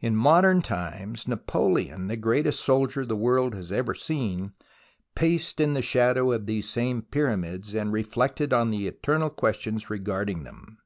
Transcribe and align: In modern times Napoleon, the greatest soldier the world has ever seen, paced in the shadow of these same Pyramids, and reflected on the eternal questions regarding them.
In 0.00 0.14
modern 0.14 0.60
times 0.60 1.26
Napoleon, 1.26 2.08
the 2.08 2.18
greatest 2.18 2.60
soldier 2.60 3.06
the 3.06 3.16
world 3.16 3.54
has 3.54 3.72
ever 3.72 3.94
seen, 3.94 4.52
paced 5.14 5.58
in 5.58 5.72
the 5.72 5.80
shadow 5.80 6.32
of 6.32 6.44
these 6.44 6.68
same 6.68 7.00
Pyramids, 7.00 7.74
and 7.74 7.90
reflected 7.90 8.52
on 8.52 8.68
the 8.70 8.86
eternal 8.86 9.30
questions 9.30 9.88
regarding 9.88 10.42
them. 10.44 10.76